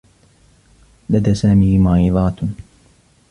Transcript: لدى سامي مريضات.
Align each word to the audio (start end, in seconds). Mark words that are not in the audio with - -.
لدى 1.09 1.33
سامي 1.33 1.77
مريضات. 1.77 2.33